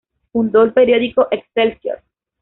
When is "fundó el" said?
0.31-0.73